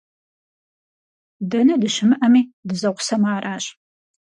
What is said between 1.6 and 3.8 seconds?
дыщымыӀэми, дызэгъусэмэ аращ.